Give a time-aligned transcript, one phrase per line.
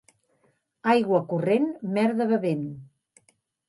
[0.93, 2.69] Aigua corrent, merda bevent.